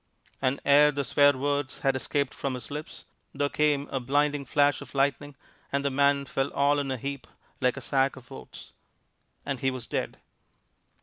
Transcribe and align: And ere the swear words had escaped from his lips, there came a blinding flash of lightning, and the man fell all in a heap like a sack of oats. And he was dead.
And 0.41 0.59
ere 0.65 0.91
the 0.91 1.03
swear 1.03 1.37
words 1.37 1.81
had 1.81 1.95
escaped 1.95 2.33
from 2.33 2.55
his 2.55 2.71
lips, 2.71 3.05
there 3.35 3.49
came 3.49 3.87
a 3.89 3.99
blinding 3.99 4.45
flash 4.45 4.81
of 4.81 4.95
lightning, 4.95 5.35
and 5.71 5.85
the 5.85 5.91
man 5.91 6.25
fell 6.25 6.51
all 6.53 6.79
in 6.79 6.89
a 6.89 6.97
heap 6.97 7.27
like 7.59 7.77
a 7.77 7.81
sack 7.81 8.15
of 8.15 8.31
oats. 8.31 8.71
And 9.45 9.59
he 9.59 9.69
was 9.69 9.85
dead. 9.85 10.17